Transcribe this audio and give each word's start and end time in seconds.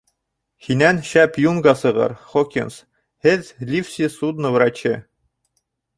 Һинән 0.67 1.01
шәп 1.09 1.35
юнга 1.43 1.73
сығыр, 1.83 2.15
Хокинс... 2.31 2.79
һеҙ, 3.27 3.53
Ливси, 3.73 4.11
судно 4.19 4.57
врачы. 4.57 4.95